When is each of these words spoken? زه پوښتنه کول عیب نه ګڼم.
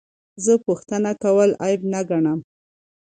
زه 0.43 0.53
پوښتنه 0.65 1.11
کول 1.23 1.49
عیب 1.63 1.81
نه 1.93 2.01
ګڼم. 2.09 2.39